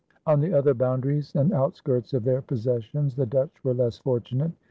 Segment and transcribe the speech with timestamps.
[0.25, 4.51] On the other boundaries and outskirts of their possessions, the Dutch were less fortunate.